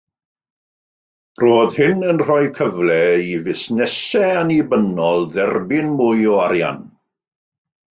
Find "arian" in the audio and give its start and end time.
6.49-6.87